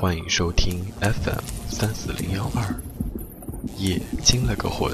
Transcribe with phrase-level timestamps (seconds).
[0.00, 2.74] 欢迎收听 FM 三四零幺二，
[3.76, 4.90] 夜惊了个魂。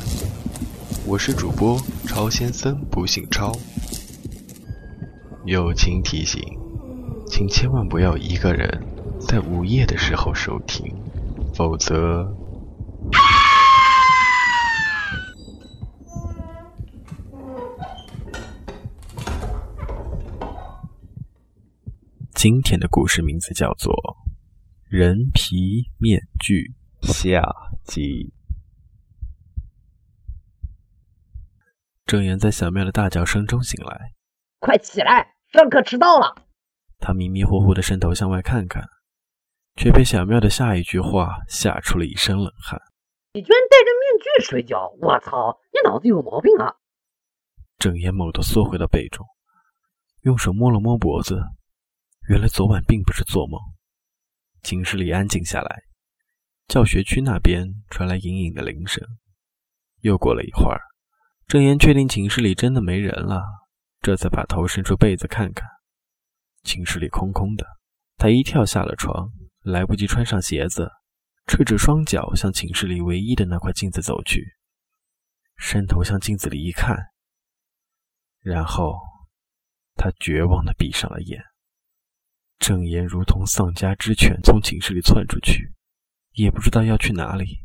[1.07, 3.53] 我是主播超先生，不姓超。
[5.45, 6.43] 友情提醒，
[7.29, 8.83] 请千万不要一个人
[9.21, 10.93] 在午夜的时候收听，
[11.55, 12.29] 否则。
[22.35, 23.95] 今天的故事名字叫做
[24.89, 26.73] 《人皮面具》
[27.13, 27.43] 下
[27.83, 28.33] 集。
[32.05, 34.13] 郑岩在小妙的大叫声中醒来，
[34.61, 36.37] 快起来，上课迟到了。
[37.01, 38.89] 他迷迷糊糊的伸头向外看看，
[39.75, 42.81] 却被小妙的下一句话吓出了一身冷汗
[43.35, 44.95] ：“你居然戴着面具睡觉！
[45.01, 46.77] 我操，你脑子有毛病啊！”
[47.77, 49.27] 郑岩猛地缩回到被中，
[50.23, 51.43] 用手摸了摸脖子。
[52.29, 53.61] 原来昨晚并不是做梦。
[54.63, 55.83] 寝室里安静下来，
[56.67, 59.07] 教学区那边传来隐隐的铃声。
[60.01, 60.81] 又过了一会儿，
[61.47, 63.43] 郑岩确定寝室里真的没人了，
[64.01, 65.69] 这才把头伸出被子看看。
[66.63, 67.65] 寝室里空空的，
[68.17, 70.91] 他一跳下了床，来不及穿上鞋子，
[71.47, 74.45] 赤着双脚向寝室里唯一的那块镜子走去，
[75.57, 76.97] 伸头向镜子里一看，
[78.41, 78.99] 然后
[79.95, 81.43] 他绝望地闭上了眼。
[82.59, 85.73] 郑岩如同丧家之犬，从寝室里窜出去，
[86.33, 87.61] 也不知道要去哪里，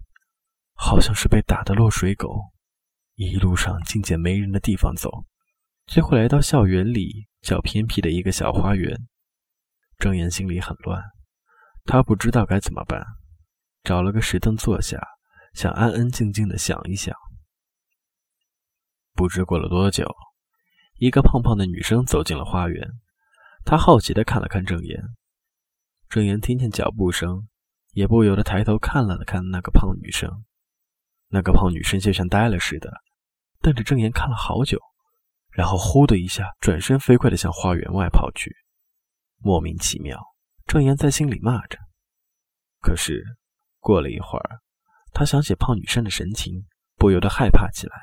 [0.73, 2.51] 好像是被打的落水狗。
[3.15, 5.25] 一路上尽捡没人的地方走，
[5.85, 9.07] 最后来到校园里较偏僻的一个小花园。
[9.97, 11.03] 郑岩心里很乱，
[11.85, 13.05] 他不知道该怎么办，
[13.83, 14.99] 找了个石凳坐下，
[15.53, 17.15] 想安安静静的想一想。
[19.13, 20.07] 不知过了多久，
[20.95, 22.87] 一个胖胖的女生走进了花园。
[23.63, 25.01] 他好奇地看了看郑言，
[26.09, 27.47] 郑言听见脚步声，
[27.93, 30.43] 也不由得抬头看了看那个胖女生。
[31.29, 32.91] 那个胖女生就像呆了似的，
[33.61, 34.77] 瞪着郑言看了好久，
[35.51, 38.53] 然后呼的一下转身，飞快地向花园外跑去。
[39.37, 40.19] 莫名其妙，
[40.65, 41.77] 郑言在心里骂着。
[42.81, 43.23] 可是
[43.79, 44.59] 过了一会儿，
[45.13, 47.95] 他想起胖女生的神情，不由得害怕起来。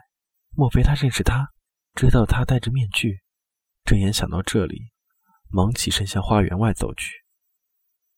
[0.57, 1.51] 莫非他认识她，
[1.95, 3.21] 知道她戴着面具？
[3.85, 4.91] 郑言想到这里。
[5.51, 7.25] 忙起身向花园外走去。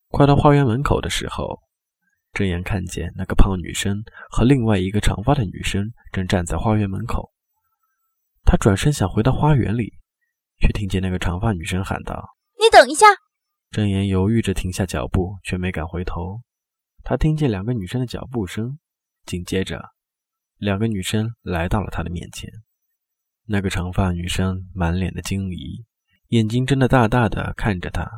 [0.09, 1.61] 快到花园门口的时候，
[2.33, 7.33] 郑岩看见那个胖女生和另外一个长发的女生正站在花园门口。
[8.45, 9.95] 他转身想回到花园里，
[10.59, 13.07] 却听见那个长发女生喊道：“你等一下！”
[13.71, 16.41] 郑岩犹豫着停下脚步，却没敢回头。
[17.05, 18.79] 他听见两个女生的脚步声，
[19.25, 19.81] 紧接着，
[20.57, 22.51] 两个女生来到了他的面前。
[23.47, 25.85] 那个长发女生满脸的惊疑。
[26.31, 28.09] 眼睛睁得大大的看着他，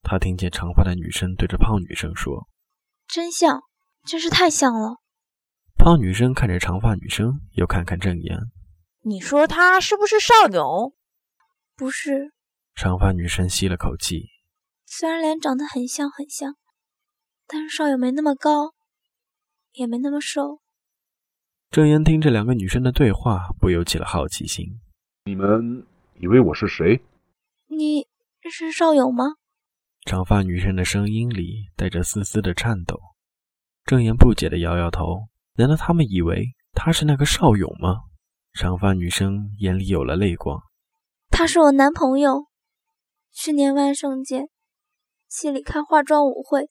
[0.00, 2.48] 他听见长发的女生对着胖女生说
[3.08, 3.62] ：“真像，
[4.06, 4.98] 真是太像了。”
[5.76, 8.38] 胖女生看着长发女生，又看看郑言
[9.02, 10.94] ：“你说他是不是邵勇
[11.74, 12.32] ？”“不是。”
[12.76, 14.28] 长发女生吸了口气
[14.86, 16.54] ：“虽然脸长得很像很像，
[17.48, 18.72] 但是少勇没那么高，
[19.72, 20.60] 也没那么瘦。”
[21.72, 24.80] 郑言听着两个女生的对话，不由起了好奇心
[25.26, 25.84] ：“你们？”
[26.20, 27.02] 以为我是谁？
[27.66, 28.06] 你
[28.50, 29.24] 是邵勇吗？
[30.06, 33.00] 长发女生的声音里带着丝丝的颤抖。
[33.84, 35.28] 郑言不解地摇摇头。
[35.56, 38.02] 难道他们以为他是那个邵勇吗？
[38.52, 40.60] 长发女生眼里有了泪光。
[41.30, 42.46] 他是我男朋友。
[43.32, 44.48] 去年万圣节，
[45.28, 46.70] 系里开化妆舞会，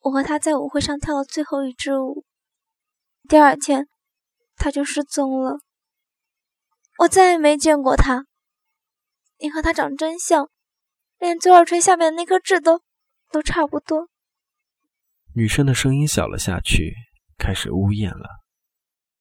[0.00, 2.24] 我和他在舞会上跳了最后一支舞。
[3.28, 3.88] 第二天，
[4.56, 5.60] 他就失踪了。
[6.98, 8.26] 我再也没见过他。
[9.40, 10.48] 你和他长真像，
[11.18, 12.82] 连左耳垂下面的那颗痣都
[13.30, 14.08] 都差不多。
[15.34, 16.94] 女生的声音小了下去，
[17.38, 18.28] 开始呜咽了。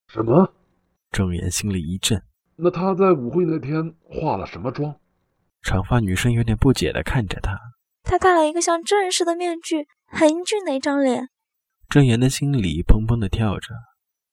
[0.07, 0.53] 什么？
[1.11, 2.23] 郑言心里一震。
[2.55, 4.99] 那他在舞会那天化了什么妆？
[5.61, 7.57] 长发女生有点不解地看着他。
[8.03, 11.29] 他戴了一个像真人似的面具，很英俊的一张脸。
[11.89, 13.73] 郑言的心里砰砰地跳着，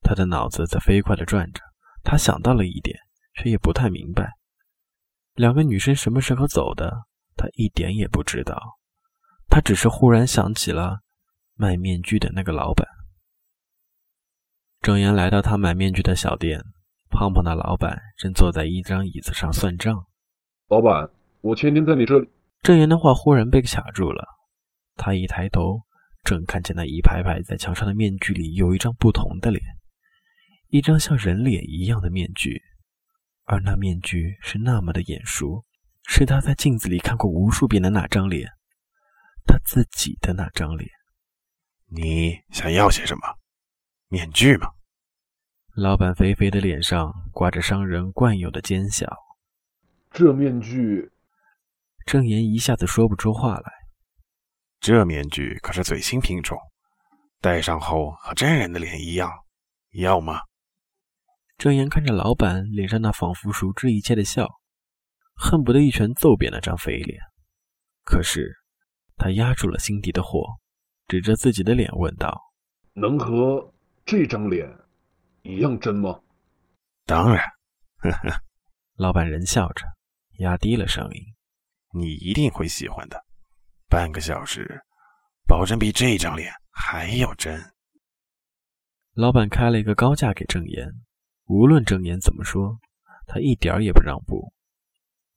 [0.02, 1.60] 他的脑子在飞快地转着。
[2.02, 2.98] 他想到了一点，
[3.34, 4.32] 却也不太明白。
[5.36, 6.90] 两个女生什么时候走的？
[7.36, 8.58] 他一点也不知道。
[9.48, 11.00] 他只是忽然想起了
[11.54, 12.88] 卖面具的那个老板。
[14.80, 16.62] 郑岩来到他买面具的小店，
[17.10, 20.06] 胖胖的老板正坐在一张椅子上算账。
[20.68, 21.10] 老板，
[21.42, 22.28] 我前天在你这里。
[22.62, 24.24] 郑岩的话忽然被卡住了。
[24.96, 25.82] 他一抬头，
[26.24, 29.62] 正看见那一排排在墙上的面具里有一张不同的脸，
[30.68, 32.62] 一张像人脸一样的面具。
[33.46, 35.64] 而那面具是那么的眼熟，
[36.04, 38.50] 是他在镜子里看过无数遍的那张脸。
[39.46, 40.90] 他自己的那张脸。
[41.87, 43.22] 你想要些什么？
[44.08, 44.69] 面具吗？
[45.76, 49.06] 老板肥肥的脸上挂着商人惯有的奸笑。
[50.10, 51.12] 这面具，
[52.04, 53.72] 郑言一下子说不出话来。
[54.81, 56.58] 这面具可是最新品种，
[57.40, 59.31] 戴上后和真人的脸一样，
[59.92, 60.40] 要吗？
[61.58, 64.46] 郑岩看着老板脸上那仿佛熟知一切的笑，
[65.34, 67.18] 恨不得一拳揍扁那张肥脸。
[68.04, 68.54] 可是
[69.16, 70.44] 他压住了心底的火，
[71.08, 72.38] 指着自己的脸问道
[72.92, 73.72] ：“能和
[74.04, 74.70] 这张脸
[75.42, 76.20] 一样真吗
[77.06, 77.42] ？”“当然。”
[77.98, 78.42] 呵呵，
[78.96, 79.86] 老板人笑着，
[80.38, 81.22] 压低了声音
[81.98, 83.24] ：“你一定会喜欢的。
[83.88, 84.84] 半个小时，
[85.48, 87.72] 保证比这张脸还要真。”
[89.14, 90.86] 老板开了一个高价给郑言。
[91.46, 92.78] 无论郑言怎么说，
[93.26, 94.52] 他一点也不让步。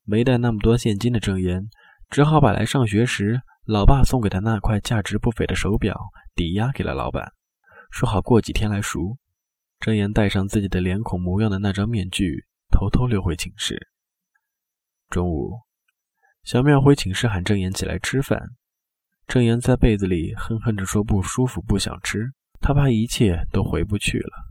[0.04, 1.70] 没带那么多现金的郑言，
[2.10, 5.96] 只好把来上学时老爸送给他那块价值不菲的手表
[6.34, 7.32] 抵押给了老板，
[7.92, 9.18] 说好过几天来赎。
[9.80, 13.88] 郑言戴上自己的脸孔模样的那张面具，偷偷溜回寝室。
[15.10, 15.60] 中午，
[16.44, 18.50] 小妙回寝室喊郑言起来吃饭，
[19.28, 24.49] 郑言在被子里哼哼着说不舒服，不想吃，他怕一切都回不去了。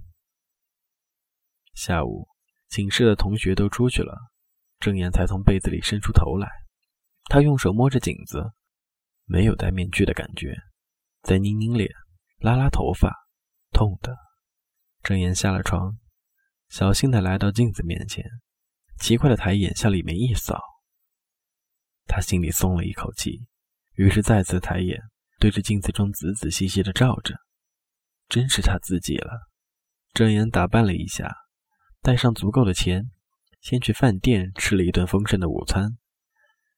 [1.78, 2.26] 下午，
[2.70, 4.12] 寝室的同学都出去了，
[4.80, 6.50] 郑言才从被子里伸出头来。
[7.26, 8.50] 他用手摸着颈子，
[9.26, 10.56] 没有戴面具的感觉。
[11.22, 11.88] 再拧拧脸，
[12.38, 13.14] 拉拉头发，
[13.70, 14.16] 痛的。
[15.04, 15.96] 郑言下了床，
[16.68, 18.24] 小心的来到镜子面前，
[18.98, 20.60] 奇怪的抬眼向里面一扫。
[22.08, 23.46] 他心里松了一口气，
[23.94, 25.00] 于是再次抬眼，
[25.38, 27.36] 对着镜子中仔仔细细的照着。
[28.28, 29.48] 真是他自己了。
[30.12, 31.32] 郑言打扮了一下。
[32.02, 33.10] 带上足够的钱，
[33.60, 35.98] 先去饭店吃了一顿丰盛的午餐，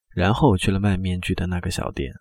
[0.08, 2.12] 然后去了卖面具的那个小店。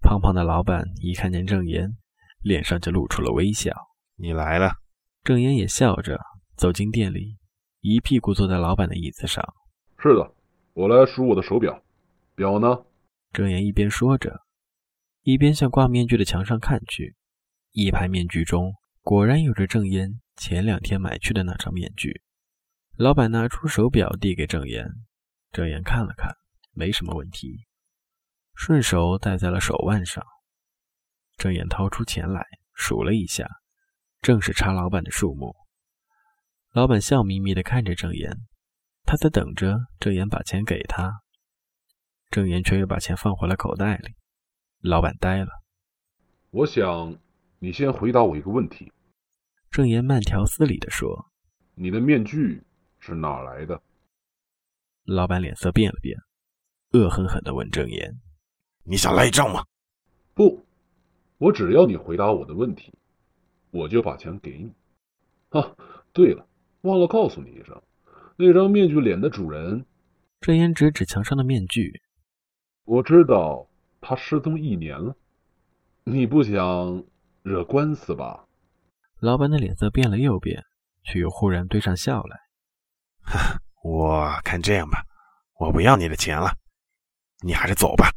[0.00, 1.96] 胖胖的老板一看见郑岩，
[2.40, 3.72] 脸上就露出了微笑。
[4.16, 4.72] 你来了。
[5.24, 6.18] 郑岩也笑着
[6.56, 7.36] 走进店里，
[7.80, 9.44] 一屁股坐在老板的椅子上。
[9.98, 10.34] 是的，
[10.72, 11.82] 我来数我的手表。
[12.34, 12.84] 表呢？
[13.32, 14.40] 郑岩一边说着，
[15.22, 17.16] 一边向挂面具的墙上看去。
[17.72, 18.72] 一排面具中，
[19.02, 20.20] 果然有着郑言。
[20.38, 22.22] 前两天买去的那张面具，
[22.96, 24.88] 老板拿出手表递给郑岩，
[25.50, 26.32] 郑岩看了看，
[26.70, 27.66] 没什么问题，
[28.54, 30.24] 顺手戴在了手腕上。
[31.36, 33.48] 郑岩掏出钱来数了一下，
[34.22, 35.56] 正是差老板的数目。
[36.70, 38.30] 老板笑眯眯地看着郑岩，
[39.02, 41.20] 他在等着郑岩把钱给他。
[42.30, 44.14] 郑岩却又把钱放回了口袋里。
[44.82, 45.50] 老板呆了，
[46.50, 47.18] 我想
[47.58, 48.92] 你先回答我一个问题。
[49.70, 51.26] 郑言慢条斯理地说
[51.76, 52.62] ：“你的面具
[52.98, 53.80] 是哪来的？”
[55.04, 56.18] 老板脸色变了变，
[56.92, 58.18] 恶狠狠地问郑言
[58.82, 59.64] ：“你想赖账吗
[60.34, 60.64] ？”“不，
[61.36, 62.92] 我只要你回答我的问题，
[63.70, 64.72] 我就把钱给你。
[65.50, 65.76] ”“啊，
[66.12, 66.46] 对了，
[66.80, 67.80] 忘了告诉你一声，
[68.36, 69.84] 那张面具脸的主人。”
[70.40, 72.00] 郑言指指墙上的面具。
[72.84, 73.68] “我知道
[74.00, 75.14] 他失踪一年了，
[76.04, 77.04] 你不想
[77.42, 78.46] 惹官司吧？”
[79.20, 80.64] 老板的脸色变了又变，
[81.02, 82.38] 却又忽然堆上笑来。
[83.82, 85.04] 我看这样吧，
[85.58, 86.56] 我不要你的钱了，
[87.40, 88.10] 你还是走吧。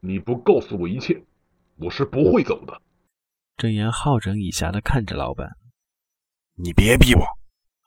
[0.00, 1.24] 你不告诉我一切，
[1.76, 2.80] 我是不会走的。
[3.56, 5.56] 郑岩好整以暇的看着老板。
[6.54, 7.26] 你别逼我。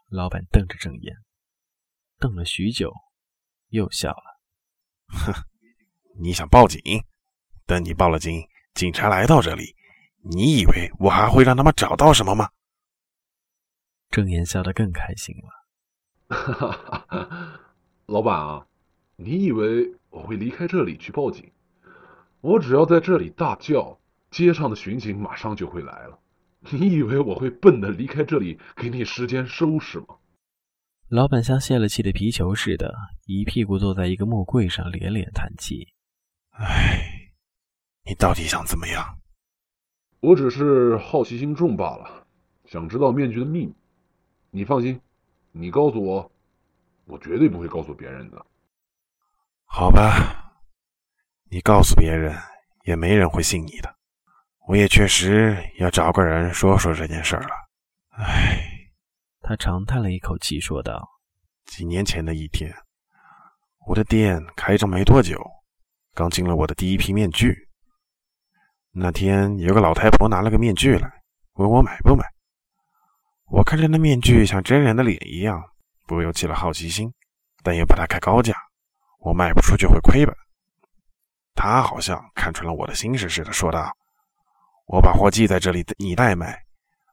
[0.10, 1.16] 老板瞪着郑岩，
[2.18, 2.92] 瞪了许久，
[3.70, 4.42] 又笑了。
[5.08, 5.34] 哼，
[6.20, 6.82] 你想报警？
[7.66, 8.42] 等你报了警，
[8.74, 9.76] 警察来到这里。
[10.22, 12.50] 你以为我还会让他们找到什么吗？
[14.10, 16.36] 郑岩笑得更开心了。
[16.36, 16.72] 哈
[17.08, 17.60] 哈，
[18.08, 18.66] 老板啊，
[19.16, 21.52] 你以为我会离开这里去报警？
[22.42, 24.00] 我只要在这里大叫，
[24.32, 26.20] 街上的巡警马上就会来了。
[26.72, 30.18] 你以为我会笨的离开这里，给你时间收拾吗？
[31.08, 32.94] 老板像泄了气的皮球似的，
[33.26, 35.88] 一屁股坐在一个木柜上，连连叹气。
[36.52, 37.32] 唉，
[38.06, 39.20] 你到底想怎么样？
[40.22, 42.26] 我只是好奇心重罢了，
[42.66, 43.74] 想知道面具的秘密。
[44.52, 45.00] 你放心，
[45.52, 46.32] 你告诉我，
[47.06, 48.46] 我绝对不会告诉别人的。
[49.64, 50.52] 好吧，
[51.50, 52.36] 你告诉别人
[52.84, 53.96] 也没人会信你的。
[54.68, 57.50] 我也确实要找个人说说这件事了。
[58.10, 58.92] 唉，
[59.40, 61.08] 他长叹了一口气，说道
[61.66, 62.76] ：“几年前的一天，
[63.88, 65.40] 我的店开张没多久，
[66.14, 67.68] 刚进了我的第一批面具。”
[68.92, 71.22] 那天有个老太婆拿了个面具来，
[71.54, 72.26] 问我买不买。
[73.46, 75.64] 我看着那面具像真人的脸一样，
[76.08, 77.14] 不由起了好奇心，
[77.64, 78.56] 但又怕它开高价，
[79.20, 80.36] 我卖不出去会亏本。
[81.54, 83.92] 他好像看穿了我的心事似的，说道
[84.88, 86.64] ：“我把货寄在这里，你代卖，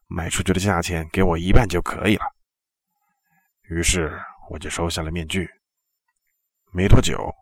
[0.06, 2.24] 卖出去的价钱给我一半就可以了。”
[3.68, 4.18] 于是
[4.48, 5.48] 我就收下了面具。
[6.70, 7.34] 没多久，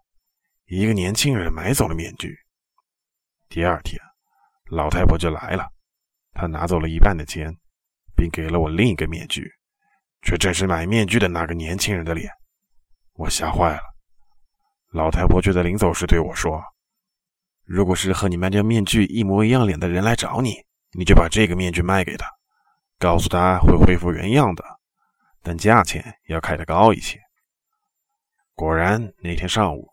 [0.66, 2.34] 一个年轻人买走了面具。
[3.48, 4.00] 第二天，
[4.70, 5.68] 老太婆就来了，
[6.32, 7.54] 她拿走了一半的钱，
[8.16, 9.50] 并给了我另一个面具，
[10.22, 12.30] 却正是买面具的那个年轻人的脸。
[13.14, 13.82] 我吓坏了。
[14.92, 16.62] 老太婆却在临走时对我说
[17.66, 20.54] ：“如果是和你卖掉面具一模一样脸的人来找你，
[20.96, 22.26] 你就把这个面具卖给他，
[22.98, 24.64] 告诉他会恢复原样的，
[25.42, 27.20] 但价钱要开得高一些。”
[28.54, 29.88] 果然，那天上午，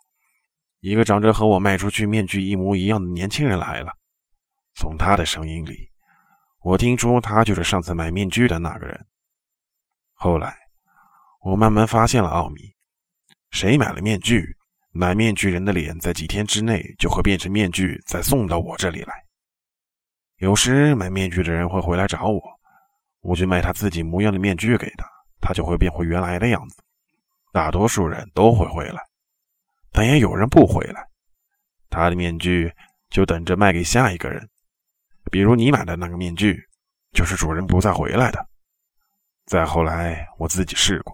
[0.79, 3.91] 一个长着和我卖出去面具一模一样的年轻人来了。
[4.81, 5.91] 从他的声音里，
[6.63, 9.05] 我听出他就是上次买面具的那个人。
[10.13, 10.57] 后来，
[11.43, 12.73] 我慢慢发现了奥秘：
[13.51, 14.43] 谁买了面具，
[14.91, 19.13] 买面具人的脸在几天之内就会变成面具，再送到我这里来。
[20.37, 22.41] 有时买面具的人会回来找我，
[23.19, 25.07] 我就卖他自己模样的面具给他，
[25.39, 26.81] 他就会变回原来的样子。
[27.53, 28.99] 大多数人都会回来，
[29.91, 31.07] 但也有人不回来。
[31.87, 32.73] 他的面具
[33.11, 34.49] 就等着卖给下一个人。
[35.29, 36.57] 比如你买的那个面具，
[37.11, 38.45] 就是主人不再回来的。
[39.45, 41.13] 再后来，我自己试过，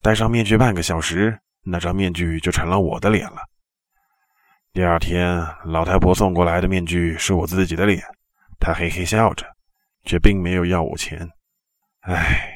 [0.00, 3.42] 戴上面具半个小时，那张面具就成了我的脸了。
[4.72, 8.02] 第二天，老太婆送过来的面具是我自己的脸，
[8.58, 9.46] 她嘿嘿笑着，
[10.04, 11.28] 却并没有要我钱。
[12.00, 12.50] 唉，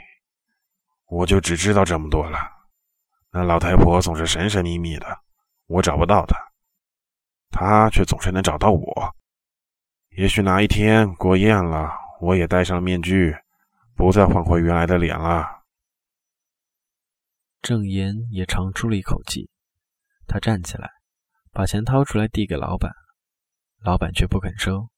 [1.07, 2.39] 我就只知道这么多了。
[3.31, 5.07] 那老太婆总是神神秘秘的，
[5.67, 6.37] 我找不到她，
[7.51, 9.15] 她却总是能找到我。
[10.19, 13.37] 也许哪一天过厌了，我也戴上面具，
[13.95, 15.63] 不再换回原来的脸了。
[17.63, 19.49] 郑岩也长出了一口气，
[20.27, 20.91] 他站起来，
[21.53, 22.91] 把钱掏出来递给老板，
[23.85, 24.89] 老板却不肯收。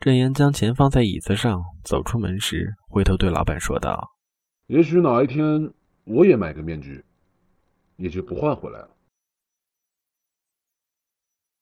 [0.00, 4.10] 郑岩将钱放在椅子上，走出门时，回头对老板说道
[4.68, 5.72] ：“也许哪一天……”
[6.04, 7.02] 我也买个面具，
[7.96, 8.90] 也就不换回来了。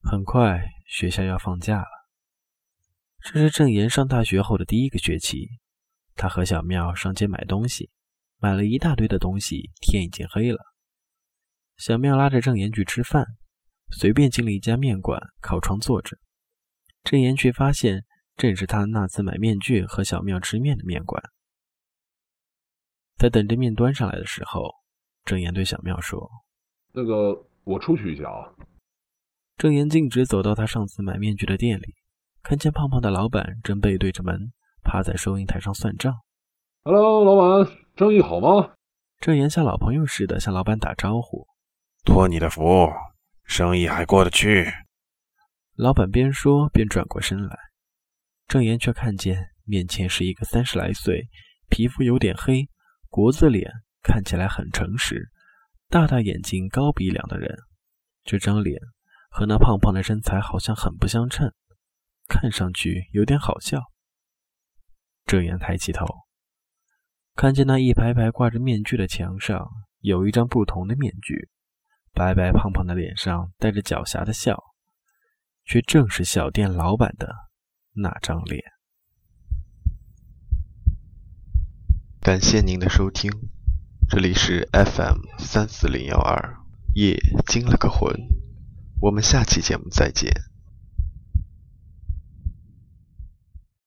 [0.03, 2.02] 很快学校要放假了，
[3.25, 5.49] 这是郑岩上大学后的第一个学期。
[6.17, 7.89] 他和小妙上街买东西，
[8.39, 10.59] 买了一大堆的东西，天已经黑了。
[11.77, 13.25] 小妙拉着郑岩去吃饭，
[13.93, 16.19] 随便进了一家面馆，靠窗坐着。
[17.05, 18.05] 郑岩却发现，
[18.37, 21.23] 正是他那次买面具和小妙吃面的面馆。
[23.17, 24.69] 在等着面端上来的时候，
[25.25, 26.29] 郑岩对小妙说
[26.93, 28.53] ：“那个，我出去一下啊。”
[29.57, 31.95] 郑岩径直走到他上次买面具的店里，
[32.43, 36.13] 看见胖胖的老板正背对着门，趴在收银台上算账。
[36.85, 38.75] “Hello，老板，生意好吗？”
[39.21, 41.47] 郑岩像老朋友似的向老板打招呼
[42.05, 42.91] ：“托你的福，
[43.45, 44.67] 生意还过得去。”
[45.77, 47.57] 老板边说边转过身来，
[48.49, 51.29] 郑岩却看见面前是一个三十来岁、
[51.71, 52.69] 皮肤有点黑。
[53.09, 53.71] 国字脸
[54.03, 55.31] 看起来很诚实，
[55.89, 57.57] 大大眼睛、高鼻梁的人，
[58.25, 58.81] 这张脸
[59.31, 61.53] 和那胖胖的身材好像很不相称，
[62.33, 63.79] 看上去有点好笑。
[65.27, 66.07] 郑岩抬起头，
[67.35, 69.69] 看见那一排排挂着面具的墙上
[70.01, 71.51] 有一张不同的面具，
[72.15, 74.65] 白白胖胖的脸上带着狡黠的笑，
[75.67, 77.29] 却正是小店老板的
[77.93, 78.65] 那张脸。
[82.19, 83.31] 感谢您的收听，
[84.09, 86.57] 这里是 FM 三四零幺二，
[86.95, 88.11] 夜惊了个魂，
[89.03, 90.33] 我们下期节目再见。